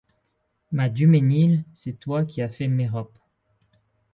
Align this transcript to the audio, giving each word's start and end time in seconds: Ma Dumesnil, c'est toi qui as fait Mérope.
Ma 0.71 0.89
Dumesnil, 0.89 1.63
c'est 1.75 1.99
toi 1.99 2.25
qui 2.25 2.41
as 2.41 2.49
fait 2.49 2.67
Mérope. 2.67 3.15